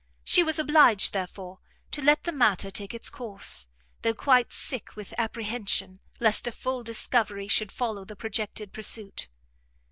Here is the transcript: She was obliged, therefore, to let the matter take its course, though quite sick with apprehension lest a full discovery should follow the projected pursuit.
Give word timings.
She 0.23 0.41
was 0.41 0.57
obliged, 0.57 1.13
therefore, 1.13 1.59
to 1.91 2.01
let 2.01 2.23
the 2.23 2.31
matter 2.31 2.71
take 2.71 2.91
its 2.95 3.07
course, 3.07 3.67
though 4.01 4.15
quite 4.15 4.51
sick 4.51 4.95
with 4.95 5.13
apprehension 5.15 5.99
lest 6.19 6.47
a 6.47 6.51
full 6.51 6.81
discovery 6.81 7.47
should 7.47 7.71
follow 7.71 8.03
the 8.03 8.15
projected 8.15 8.73
pursuit. 8.73 9.29